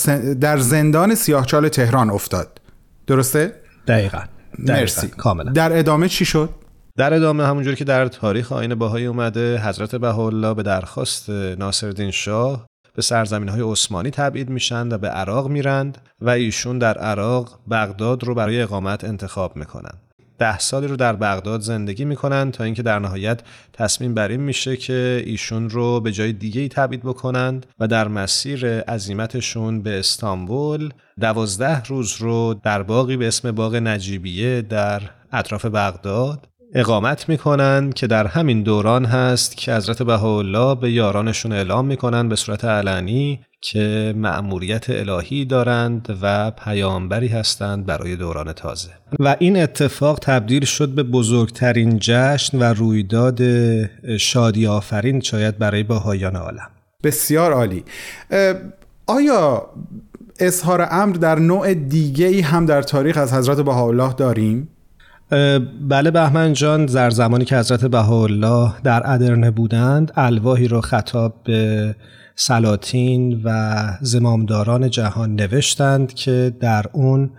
[0.40, 2.60] در زندان سیاهچال تهران افتاد.
[3.06, 3.52] درسته؟
[3.88, 4.18] دقیقا,
[4.66, 4.80] دقیقا.
[4.80, 5.06] مرسی.
[5.08, 5.52] کاملا.
[5.52, 6.50] در ادامه چی شد؟
[6.96, 12.66] در ادامه همونجوری که در تاریخ آین بهایی اومده حضرت بهاءالله به درخواست ناصرالدین شاه
[12.94, 18.24] به سرزمین های عثمانی تبعید میشن و به عراق میرند و ایشون در عراق بغداد
[18.24, 19.92] رو برای اقامت انتخاب می‌کنن.
[20.38, 23.40] ده سالی رو در بغداد زندگی می‌کنن تا اینکه در نهایت
[23.72, 28.08] تصمیم بر این میشه که ایشون رو به جای دیگه ای تبعید بکنند و در
[28.08, 35.64] مسیر عزیمتشون به استانبول دوازده روز رو در باقی به اسم باغ نجیبیه در اطراف
[35.64, 42.28] بغداد اقامت می‌کنن که در همین دوران هست که حضرت بهاءالله به یارانشون اعلام می‌کنن
[42.28, 48.90] به صورت علنی که مأموریت الهی دارند و پیامبری هستند برای دوران تازه.
[49.18, 53.40] و این اتفاق تبدیل شد به بزرگترین جشن و رویداد
[54.16, 56.70] شادی آفرین شاید برای باهایان عالم.
[57.04, 57.84] بسیار عالی.
[59.06, 59.66] آیا
[60.40, 64.68] اظهار امر در نوع دیگه ای هم در تاریخ از حضرت بهاءالله داریم؟
[65.88, 71.94] بله بهمن جان در زمانی که حضرت بهاءالله در ادرنه بودند الواهی رو خطاب به
[72.36, 77.30] سلاطین و زمامداران جهان نوشتند که در اون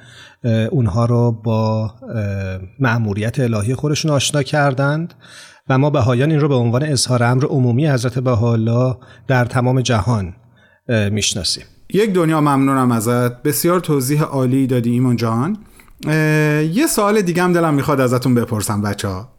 [0.72, 1.92] اونها رو با
[2.80, 5.14] مأموریت الهی خودشون آشنا کردند
[5.70, 8.96] و ما بهایان این رو به عنوان اظهار امر عمومی حضرت بهاءالله
[9.28, 10.34] در تمام جهان
[11.12, 11.64] می‌شناسیم.
[11.94, 13.44] یک دنیا ممنونم ازت.
[13.44, 15.58] بسیار توضیح عالی دادی ایمان جان.
[16.74, 19.30] یه سوال دیگه هم دلم می‌خواد ازتون بپرسم بچه ها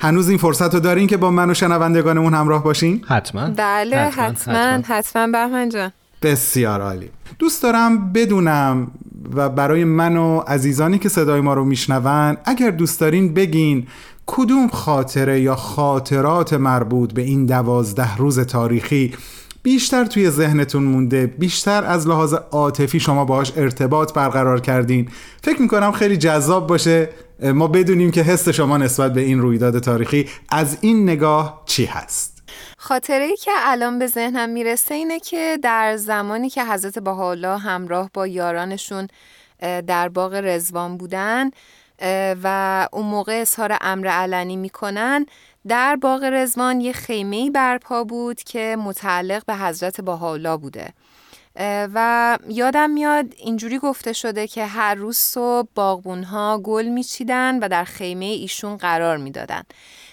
[0.00, 3.50] هنوز این فرصت رو دارین که با من و شنوندگانمون همراه باشین؟ حتما.
[3.56, 4.82] بله حتما.
[4.88, 5.26] حتما.
[5.26, 5.92] بهمن جان.
[6.22, 7.10] بسیار عالی.
[7.38, 8.90] دوست دارم بدونم
[9.34, 13.86] و برای من و عزیزانی که صدای ما رو میشنون اگر دوست دارین بگین
[14.26, 19.12] کدوم خاطره یا خاطرات مربوط به این دوازده روز تاریخی
[19.64, 25.08] بیشتر توی ذهنتون مونده بیشتر از لحاظ عاطفی شما باهاش ارتباط برقرار کردین.
[25.42, 27.08] فکر می‌کنم خیلی جذاب باشه.
[27.42, 32.42] ما بدونیم که حس شما نسبت به این رویداد تاریخی از این نگاه چی هست.
[32.78, 38.10] خاطره ای که الان به ذهنم می‌رسه اینه که در زمانی که حضرت بهاءالله همراه
[38.14, 39.08] با یارانشون
[39.86, 41.50] در باغ رزوان بودن
[42.42, 45.26] و اون موقع اظهار امر علنی می‌کنن
[45.68, 50.92] در باغ رزوان یه خیمه برپا بود که متعلق به حضرت بهاءالله بوده.
[51.94, 57.84] و یادم میاد اینجوری گفته شده که هر روز صبح باغبونها گل میچیدن و در
[57.84, 59.62] خیمه ایشون قرار می‌دادن.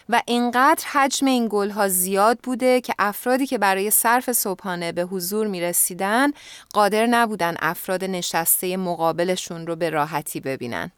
[0.10, 5.48] و اینقدر حجم این گلها زیاد بوده که افرادی که برای صرف صبحانه به حضور
[5.48, 6.32] می رسیدن
[6.74, 10.92] قادر نبودن افراد نشسته مقابلشون رو به راحتی ببینن.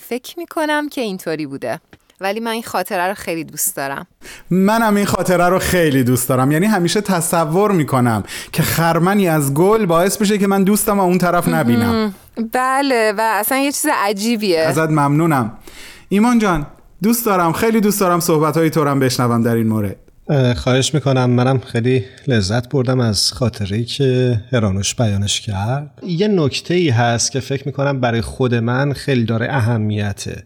[0.00, 1.80] فکر می کنم که اینطوری بوده.
[2.22, 4.06] ولی من این خاطره رو خیلی دوست دارم.
[4.50, 6.52] منم این خاطره رو خیلی دوست دارم.
[6.52, 11.18] یعنی همیشه تصور می‌کنم که خرمنی از گل باعث بشه که من دوستم و اون
[11.18, 12.14] طرف نبینم.
[12.52, 14.60] بله و اصلا یه چیز عجیبیه.
[14.60, 15.52] ازت ممنونم.
[16.08, 16.66] ایمان جان
[17.02, 19.96] دوست دارم خیلی دوست دارم صحبت های تو بشنوم در این مورد.
[20.56, 21.30] خواهش می‌کنم.
[21.30, 25.90] منم خیلی لذت بردم از خاطره که هرانوش بیانش کرد.
[26.02, 30.42] یه نکته ای هست که فکر می‌کنم برای خود من خیلی داره اهمیته.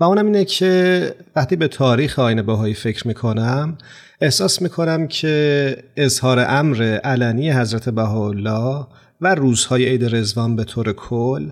[0.00, 3.78] و اونم اینه که وقتی به تاریخ آین بهایی فکر می‌کنم
[4.20, 8.86] احساس می‌کنم که اظهار امر علنی حضرت بهاءالله
[9.20, 11.50] و روزهای عید رزوان به طور کل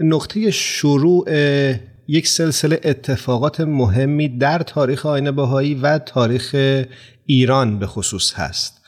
[0.00, 1.24] نقطه شروع
[2.08, 6.56] یک سلسله اتفاقات مهمی در تاریخ آین بهایی و تاریخ
[7.26, 8.80] ایران به خصوص هست.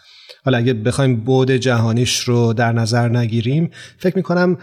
[0.45, 4.59] حالا اگه بخوایم بود جهانیش رو در نظر نگیریم فکر می‌کنم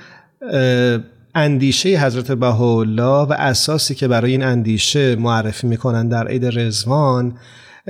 [1.36, 7.38] اندیشه حضرت بهاءالله و اساسی که برای این اندیشه معرفی می‌کنن در عید رزوان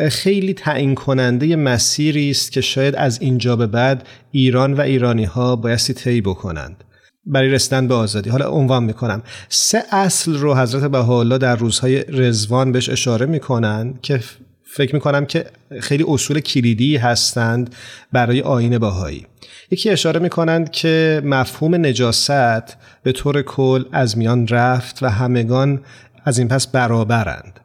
[0.09, 5.55] خیلی تعیین کننده مسیری است که شاید از اینجا به بعد ایران و ایرانی ها
[5.55, 6.83] بایستی طی بکنند.
[7.25, 8.29] برای رسیدن به آزادی.
[8.29, 9.23] حالا عنوان می‌کنم.
[9.49, 14.19] سه اصل رو حضرت بهاءالله در روزهای رزوان بهش اشاره می‌کنن که
[14.75, 15.45] فکر می‌کنم که
[15.79, 17.75] خیلی اصول کلیدی هستند
[18.11, 19.27] برای آین بهایی.
[19.71, 25.81] یکی اشاره می‌کنند که مفهوم نجاست به طور کل از میان رفت و همگان
[26.25, 27.59] از این پس برابرند.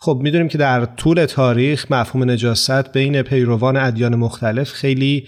[0.00, 5.26] خب می‌دونیم که در طول تاریخ مفهوم نجاست بین پیروان ادیان مختلف خیلی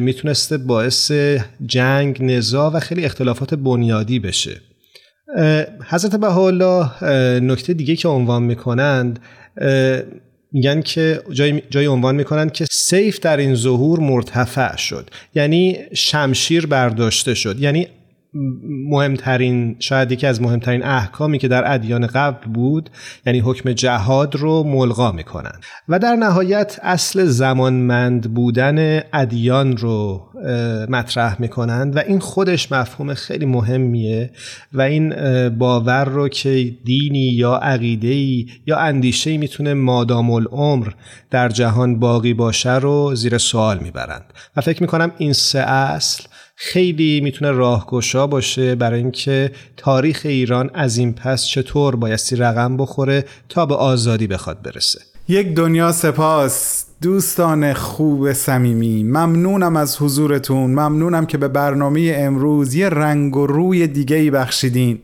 [0.00, 1.12] می‌تونسته باعث
[1.66, 4.60] جنگ، نزاع و خیلی اختلافات بنیادی بشه.
[5.88, 7.04] حضرت بهاءالله
[7.40, 9.18] نکته دیگه که عنوان می‌کنند
[10.52, 15.10] میگن که جای, جای عنوان می‌کنن که سیف در این ظهور مرتفع شد.
[15.34, 17.60] یعنی شمشیر برداشته شد.
[17.60, 17.88] یعنی
[18.88, 22.90] مهمترین شاید یکی از مهمترین احکامی که در ادیان قبل بود
[23.26, 30.26] یعنی حکم جهاد رو ملغا می‌کنن و در نهایت اصل زمانمند بودن ادیان رو
[30.88, 31.96] مطرح می‌کنند.
[31.96, 34.30] و این خودش مفهوم خیلی مهمیه.
[34.72, 35.14] و این
[35.48, 40.88] باور رو که دینی یا عقیده‌ای یا اندیشه‌ای می‌تونه مادام العمر
[41.30, 44.24] در جهان باقی باشه رو زیر سوال می‌برند.
[44.56, 46.24] و فکر می‌کنم این سه اصل
[46.62, 53.24] خیلی می‌تونه راهگشا باشه برای اینکه تاریخ ایران از این پس چطور بایستی رقم بخوره
[53.48, 55.00] تا به آزادی بخواد برسه.
[55.28, 59.02] یک دنیا سپاس دوستان خوب صمیمی.
[59.04, 60.70] ممنونم از حضورتون.
[60.70, 64.98] ممنونم که به برنامه امروز یه رنگ و روی دیگه ای بخشیدین.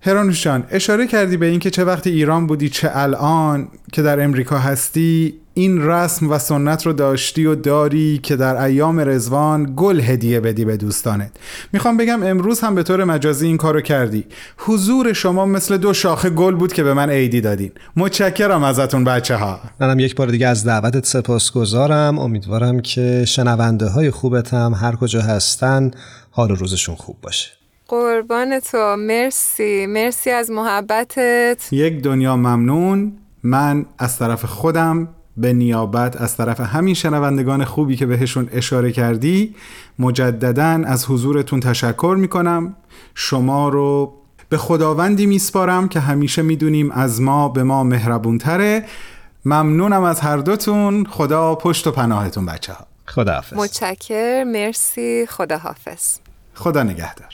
[0.00, 5.34] هرانوشان اشاره کردی به اینکه چه وقت ایران بودی چه الان که در امریکا هستی؟
[5.54, 10.64] این رسم و سنت رو داشتی و داری که در ایام رزوان گل هدیه بدی
[10.64, 11.30] به دوستانت.
[11.72, 14.24] می‌خوام بگم امروز هم به طور مجازی این کارو کردی.
[14.56, 17.72] حضور شما مثل دو شاخه گل بود که به من عیدی دادین.
[17.96, 22.18] متشکرم ازتون بچه ها منم یک بار دیگه از دعوتت سپاسگزارم.
[22.18, 25.90] امیدوارم که شنونده های خوبت هم هر کجا هستن
[26.30, 27.50] حال و روزشون خوب باشه.
[27.88, 28.96] قربان تو.
[28.98, 29.86] مرسی.
[29.86, 31.72] مرسی از محبتت.
[31.72, 33.12] یک دنیا ممنون.
[33.42, 35.08] من از طرف خودم
[35.40, 39.54] به نیابت از طرف همین شنوندگان خوبی که بهشون اشاره کردی
[39.98, 42.76] مجددا از حضورتون تشکر می‌کنم.
[43.14, 44.14] شما رو
[44.48, 48.84] به خداوندی میسپارم که همیشه می‌دونیم از ما به ما مهربونتره.
[49.44, 51.06] ممنونم از هر دوتون.
[51.10, 55.26] خدا پشت و پناهتون بچه ها خدا حافظ متشکر مرسی.
[55.26, 56.18] خدا حافظ
[56.54, 57.28] خدا نگهدار.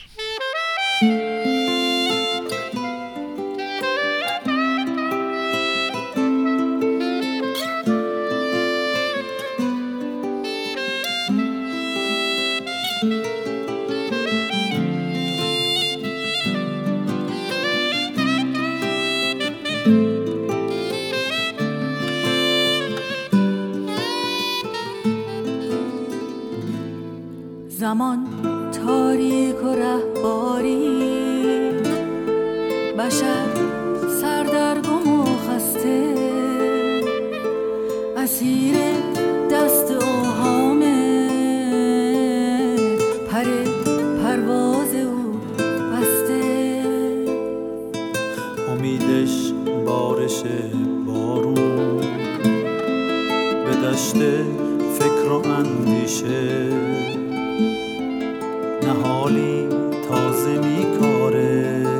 [27.87, 28.27] زمان
[28.85, 30.99] تاریک و رهباری.
[32.97, 33.47] بشر
[34.21, 36.15] سردرگم و خسته.
[38.17, 38.75] اسیر
[39.51, 41.29] دست اوهامه
[43.31, 43.45] پر
[44.23, 45.39] پرواز او
[45.93, 46.83] بسته.
[48.71, 49.53] امیدش
[49.85, 50.43] بارش
[51.05, 52.01] بارون.
[53.65, 54.15] به دشت
[54.99, 56.67] فکر و اندیشه.
[58.83, 59.67] نهالی
[60.09, 61.96] تازه میکاره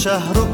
[0.00, 0.49] شهر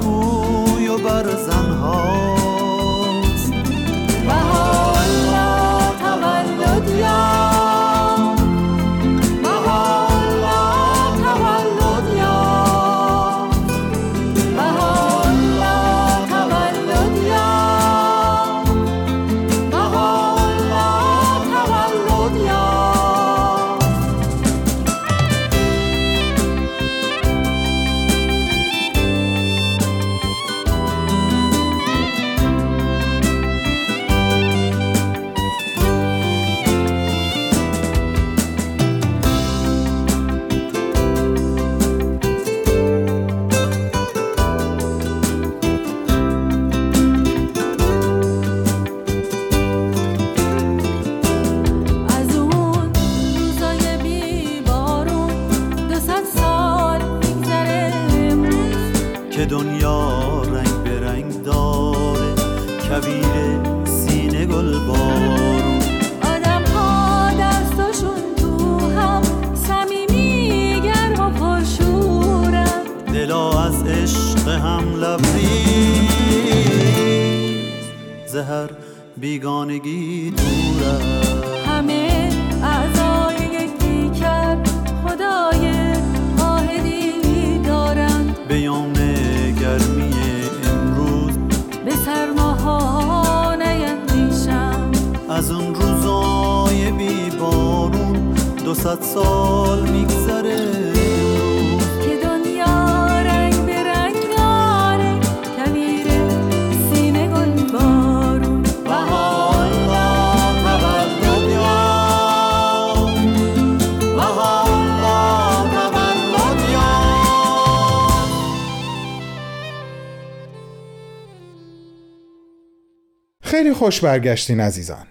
[123.56, 125.06] خیلی خوش برگشتین عزیزان.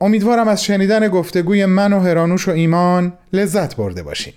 [0.00, 4.32] امیدوارم از شنیدن گفتگوی من و هرانوش و ایمان لذت برده باشین.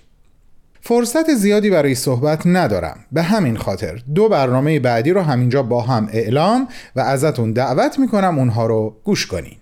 [0.80, 2.96] فرصت زیادی برای صحبت ندارم.
[3.12, 8.38] به همین خاطر دو برنامه بعدی رو همینجا با هم اعلام و ازتون دعوت می‌کنم
[8.38, 9.56] اونها رو گوش کنین.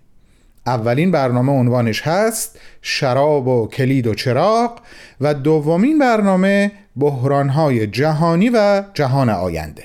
[0.66, 4.78] اولین برنامه عنوانش هست شراب و کلید و چراغ
[5.20, 9.84] و دومین برنامه بحرانهای جهانی و جهان آینده.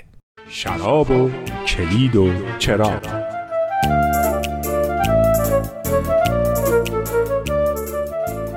[0.50, 1.30] شراب و
[1.68, 2.30] کلید و
[2.60, 3.35] چراغ.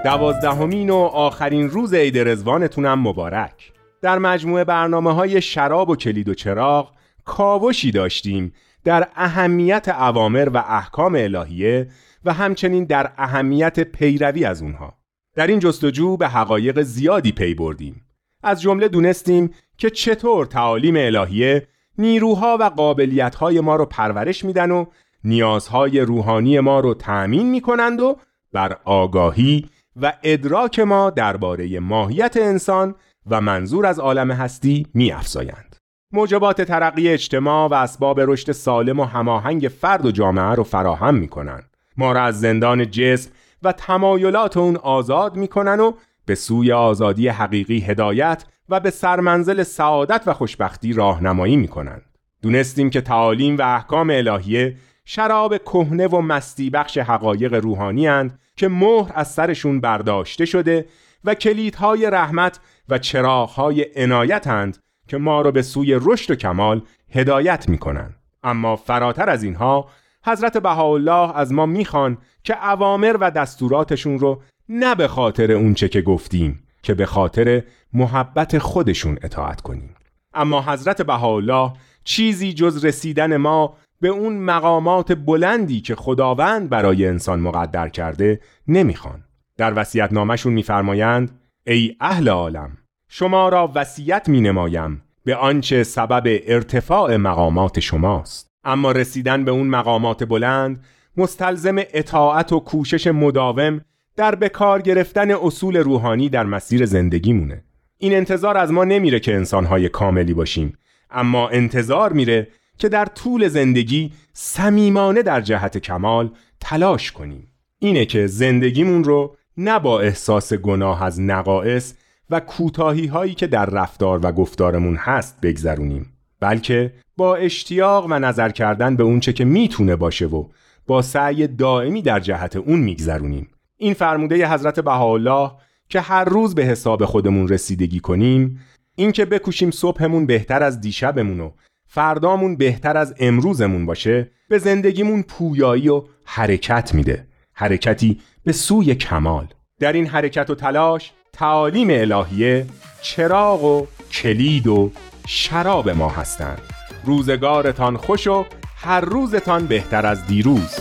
[0.04, 3.72] دوازدهمین و آخرین روز عید رزوانتونم مبارک.
[4.02, 6.92] در مجموعه برنامه های شراب و کلید و چراغ
[7.24, 8.52] کاوشی داشتیم
[8.84, 11.88] در اهمیت اوامر و احکام الهیه
[12.24, 14.94] و همچنین در اهمیت پیروی از اونها.
[15.34, 18.02] در این جستجو به حقایق زیادی پی بردیم.
[18.42, 21.68] از جمله دونستیم که چطور تعالیم الهیه
[21.98, 24.84] نیروها و قابلیتهای ما رو پرورش میدن و
[25.24, 28.16] نیازهای روحانی ما رو تأمین می‌کنند و
[28.52, 29.66] بر آگاهی
[30.02, 32.94] و ادراک ما درباره ماهیت انسان
[33.26, 35.76] و منظور از عالم هستی میافزایند.
[36.12, 41.76] موجبات ترقی اجتماع و اسباب رشد سالم و هماهنگ فرد و جامعه رو فراهم می‌کنند.
[41.96, 43.30] ما را از زندان جسم
[43.62, 45.92] و تمایلات اون آزاد می‌کنن و
[46.26, 52.02] به سوی آزادی حقیقی هدایت و به سرمنزل سعادت و خوشبختی راهنمایی می‌کنند.
[52.42, 54.76] دونستیم که تعالیم و احکام الهیه
[55.10, 60.86] شراب کهنه و مستی بخش حقایق روحانی هند که مهر از سرشون برداشته شده
[61.24, 67.68] و کلیدهای رحمت و چراغهای عنایتند که ما را به سوی رشد و کمال هدایت
[67.68, 68.16] می‌کنند.
[68.42, 69.88] اما فراتر از اینها
[70.24, 76.02] حضرت بهاءالله از ما می‌خوان که اوامر و دستوراتشون رو نه به خاطر اونچه که
[76.02, 79.94] گفتیم که به خاطر محبت خودشون اطاعت کنیم
[80.34, 81.72] اما حضرت بهاءالله
[82.04, 89.24] چیزی جز رسیدن ما به اون مقامات بلندی که خداوند برای انسان مقدر کرده نمی‌خوان.
[89.56, 92.78] در وصیت نامشون میفرمایند ای اهل عالم
[93.08, 98.48] شما را وصیت می نمایم به آنچه سبب ارتفاع مقامات شماست.
[98.64, 100.84] اما رسیدن به اون مقامات بلند
[101.16, 103.80] مستلزم اطاعت و کوشش مداوم
[104.16, 107.64] در به کار گرفتن اصول روحانی در مسیر زندگی مونه.
[107.98, 110.78] این انتظار از ما نمیره که انسانهای کاملی باشیم
[111.10, 112.48] اما انتظار میره
[112.78, 117.52] که در طول زندگی صمیمانه در جهت کمال تلاش کنیم.
[117.78, 121.94] اینه که زندگیمون رو نه با احساس گناه از نقائص
[122.30, 128.48] و کوتاهی هایی که در رفتار و گفتارمون هست بگذرونیم بلکه با اشتیاق و نظر
[128.48, 130.44] کردن به اونچه که می‌تونه باشه و
[130.86, 133.48] با سعی دائمی در جهت اون میگذرونیم.
[133.76, 135.50] این فرموده حضرت بهاءالله
[135.88, 138.60] که هر روز به حساب خودمون رسیدگی کنیم
[138.96, 141.50] این که بکوشیم صبحمون بهتر از دیشبمون و
[141.88, 147.26] فردامون بهتر از امروزمون باشه به زندگیمون پویایی و حرکت میده.
[147.52, 149.46] حرکتی به سوی کمال.
[149.80, 152.66] در این حرکت و تلاش تعالیم الهیه
[153.02, 154.92] چراغ و کلید و
[155.26, 156.60] شراب ما هستند.
[157.04, 158.44] روزگارتان خوش و
[158.76, 160.74] هر روزتان بهتر از دیروز.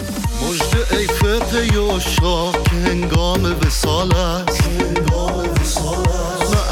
[0.43, 4.81] مجد ای فرقه یوشا که هنگام وسال است.
[5.11, 6.06] نه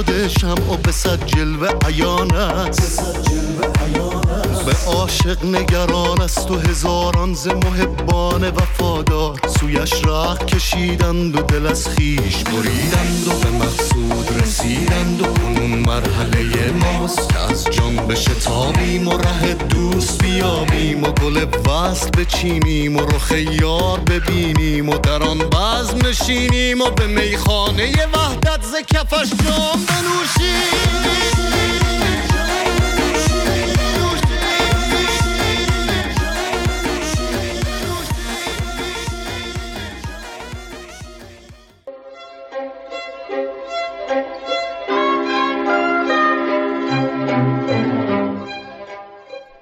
[0.00, 3.16] شده شمع و به صد جلوه عیان است.
[4.66, 11.88] به عاشق نگران است و هزاران ز محبان وفادار سویش راه کشیدند و دل از
[11.88, 19.18] خیش بریدند و به مقصود رسیدند و کنون مرحله ماست که از جان بشتابیم و
[19.18, 26.08] ره دوست بیابیم و گل وصل بچینیم و رخ یار ببینیم و در آن بزم
[26.08, 31.59] نشینیم و به میخانه وحدت ز کفش جام بنوشیم.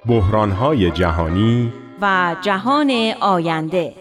[0.09, 3.93] بحرانهای جهانی و جهان آینده.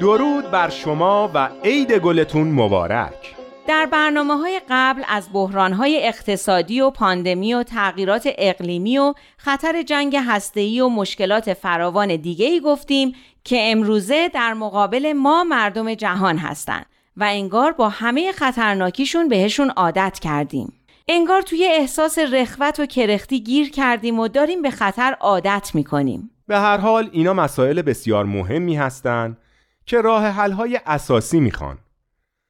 [0.00, 3.34] درود بر شما و عید گلتون مبارک.
[3.66, 9.82] در برنامه های قبل از بحران های اقتصادی و پاندمی و تغییرات اقلیمی و خطر
[9.82, 13.12] جنگ هسته‌ای و مشکلات فراوان دیگه ای گفتیم
[13.44, 16.86] که امروزه در مقابل ما مردم جهان هستند.
[17.20, 20.72] و انگار با همه خطرناکیشون بهشون عادت کردیم.
[21.08, 26.30] انگار توی احساس رخوت و کرختی گیر کردیم و داریم به خطر عادت می‌کنیم.
[26.46, 29.38] به هر حال اینا مسائل بسیار مهمی هستند
[29.86, 31.78] که راه حل‌های اساسی می‌خوان.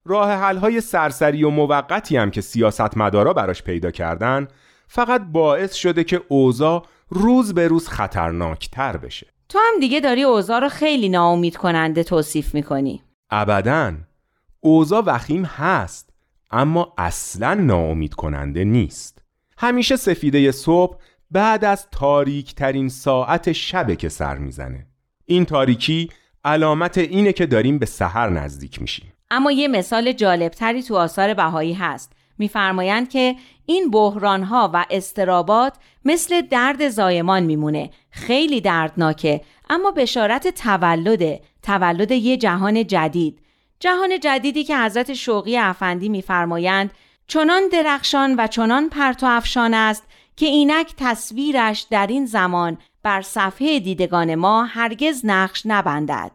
[0.05, 4.49] راه حل‌های سرسری و موقتی هم که سیاستمدارا براش پیدا کردن
[4.89, 9.27] فقط باعث شده که اوضاع روز به روز خطرناکتر بشه.
[9.49, 13.03] تو هم دیگه داری اوضاع رو خیلی ناامید کننده توصیف می‌کنی.
[13.31, 13.95] ابدا
[14.61, 16.11] اوضاع وخیم هست
[16.51, 19.23] اما اصلا ناامید کننده نیست.
[19.59, 20.97] همیشه سفیده صبح
[21.31, 24.87] بعد از تاریک ترین ساعت شبه که سر می‌زنه.
[25.25, 26.09] این تاریکی
[26.45, 29.13] علامت اینه که داریم به سحر نزدیک میشیم.
[29.31, 32.13] اما یه مثال جالبتری تو آثار بهایی هست.
[32.39, 33.37] میفرمایند که
[33.67, 37.91] این بحرانها و استرابات مثل درد زایمان میمونه.
[38.11, 39.41] خیلی دردناکه
[39.71, 43.41] اما بشارت تولده تولد یه جهان جدید.
[43.81, 46.91] جهان جدیدی که حضرت شوقی افندی میفرمایند
[47.27, 50.03] چنان درخشان و چنان پرتو افشان است
[50.37, 56.31] که اینک تصویرش در این زمان بر صفحه دیدگان ما هرگز نقش نبندد.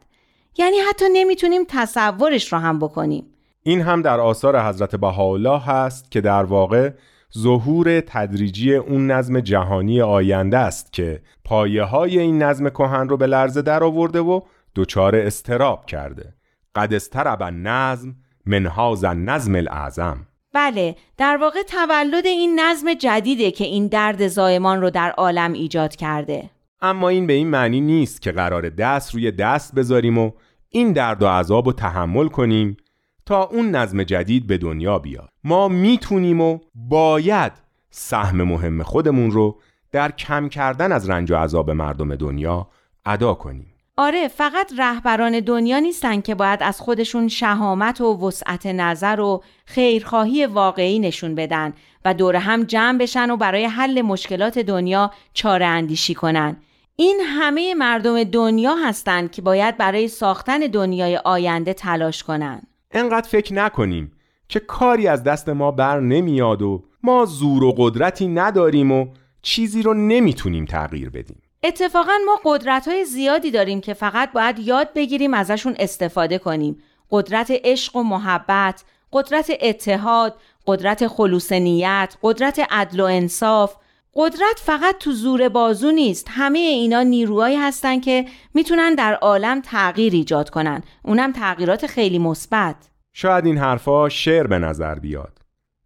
[0.58, 3.26] یعنی حتی نمی‌تونیم تصورش رو هم بکنیم.
[3.64, 6.91] این هم در آثار حضرت بهاءالله هست که در واقع
[7.38, 13.28] ظهور تدریجی اون نظم جهانی آینده است که پایه های این نظم کهن رو به
[13.28, 14.41] لرزه در آورده و
[14.76, 16.34] دچار استراب کرده.
[16.76, 18.15] قد استرب نظم
[18.45, 20.28] منهاز نظم الاعظم.
[20.53, 25.95] بله در واقع تولد این نظم جدیده که این درد زایمان رو در عالم ایجاد
[25.95, 26.49] کرده.
[26.82, 30.32] اما این به این معنی نیست که قرار دست روی دست بذاریم و
[30.69, 32.78] این درد و عذاب رو تحمل کنیم
[33.26, 35.30] تا اون نظم جدید به دنیا بیاد.
[35.43, 37.51] ما می‌تونیم و باید
[37.89, 39.59] سهم مهم خودمون رو
[39.91, 42.69] در کم کردن از رنج و عذاب مردم دنیا
[43.05, 43.72] ادا کنیم.
[43.98, 50.46] آره فقط رهبران دنیا نیستن که باید از خودشون شهامت و وسعت نظر و خیرخواهی
[50.46, 51.74] واقعی نشون بدن
[52.06, 56.58] و دور هم جمع بشن و برای حل مشکلات دنیا چاره اندیشی کنن.
[56.96, 62.62] این همه مردم دنیا هستند که باید برای ساختن دنیای آینده تلاش کنن.
[62.91, 64.12] انقدر فکر نکنیم
[64.50, 69.08] که کاری از دست ما بر نمیاد و ما زور و قدرتی نداریم و
[69.41, 71.43] چیزی رو نمی‌تونیم تغییر بدیم.
[71.64, 76.84] اتفاقا ما قدرت های زیادی داریم که فقط باید یاد بگیریم ازشون استفاده کنیم.
[77.11, 78.84] قدرت عشق و محبت
[79.14, 80.36] قدرت اتحاد
[80.68, 83.76] قدرت خلوص نیت قدرت عدل و انصاف.
[84.16, 86.28] قدرت فقط تو زور بازو نیست.
[86.30, 90.84] همه اینا نیروهایی هستن که می‌تونن در عالم تغییر ایجاد کنن.
[91.03, 92.76] اونم تغییرات خیلی مثبت.
[93.14, 95.38] شاید این حرفا شعر به نظر بیاد.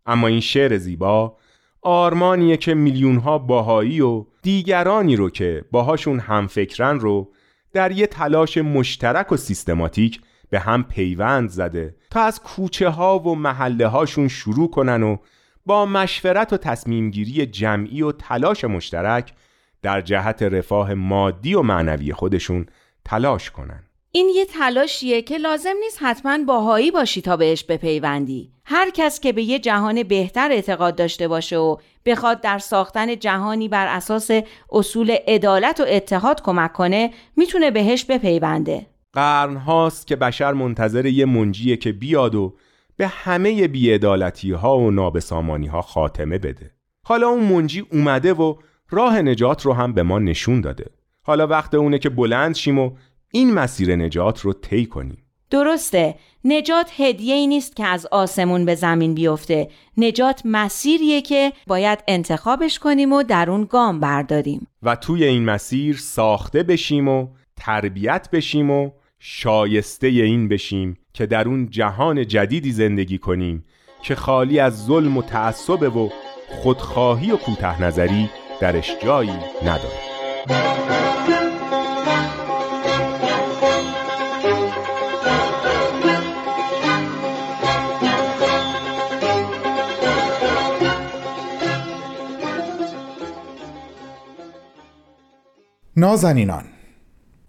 [0.06, 1.38] اما این شعر زیبا
[1.82, 7.32] آرمانیه که میلیونها باهایی و دیگرانی رو که باهاشون همفکرن رو
[7.74, 13.36] در یه تلاش مشترک و سیستماتیک به هم پیوند زده تا از کوچه ها و
[13.36, 15.18] محله هاشون شروع کنن و
[15.66, 19.34] با مشورت و تصمیمگیری جمعی و تلاش مشترک
[19.82, 22.66] در جهت رفاه مادی و معنوی خودشون
[23.06, 23.84] تلاش کنن.
[24.12, 28.52] این یه تلاشیه که لازم نیست حتما باهایی باشی تا بهش بپیوندی.
[28.66, 33.68] هر کس که به یه جهان بهتر اعتقاد داشته باشه و بخواد در ساختن جهانی
[33.68, 34.30] بر اساس
[34.72, 38.86] اصول عدالت و اتحاد کمک کنه می‌تونه بهش بپیونده.
[39.14, 42.56] قرن هاست که بشر منتظر یه منجیه که بیاد و
[42.98, 46.72] به همه بیعدالتی ها و نابسامانی ها خاتمه بده.
[47.04, 48.56] حالا اون منجی اومده و
[48.90, 50.86] راه نجات رو هم به ما نشون داده.
[51.24, 52.92] حالا وقت اونه که بلند شیم و
[53.32, 55.24] این مسیر نجات رو طی کنیم.
[55.50, 56.16] درسته.
[56.46, 59.70] نجات هدیه ای نیست که از آسمون به زمین بیفته.
[59.98, 64.68] نجات مسیریه که باید انتخابش کنیم و در اون گام برداریم.
[64.84, 71.48] و توی این مسیر ساخته بشیم و تربیت بشیم و شایسته این بشیم که در
[71.48, 73.66] اون جهان جدیدی زندگی کنیم
[74.04, 76.10] که خالی از ظلم و تعصب و
[76.50, 78.30] خودخواهی و کوته نظری
[78.62, 80.77] درش جایی نداره
[95.98, 96.64] نازنینان.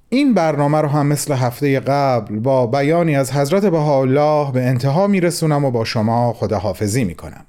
[0.08, 5.64] این برنامه رو هم مثل هفته قبل با بیانی از حضرت بهاءالله به انتها میرسونم
[5.64, 7.44] و با شما خداحافظی می‌کنم.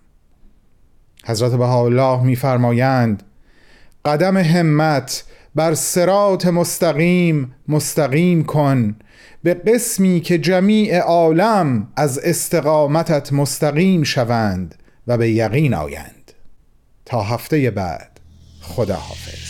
[1.25, 3.23] حضرت بهاءالله میفرمایند
[4.05, 5.23] قدم همت
[5.55, 8.95] بر سرات مستقیم مستقیم کن.
[9.43, 14.75] به قسمی که جمیع عالم از استقامتت مستقیم شوند
[15.07, 16.31] و به یقین آیند.
[17.05, 18.19] تا هفته بعد
[18.61, 19.49] خداحافظ.